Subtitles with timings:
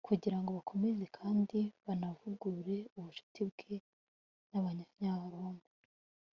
[0.07, 3.75] kugira ngo bakomeze kandi banavugurure ubucuti bwe
[4.49, 5.65] n'abanyaroma